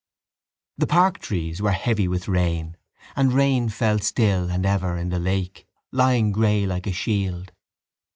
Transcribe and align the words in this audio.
The 0.79 0.87
park 0.87 1.19
trees 1.19 1.61
were 1.61 1.73
heavy 1.73 2.07
with 2.07 2.27
rain; 2.27 2.75
and 3.15 3.31
rain 3.31 3.69
fell 3.69 3.99
still 3.99 4.49
and 4.49 4.65
ever 4.65 4.97
in 4.97 5.09
the 5.09 5.19
lake, 5.19 5.67
lying 5.91 6.31
grey 6.31 6.65
like 6.65 6.87
a 6.87 6.91
shield. 6.91 7.51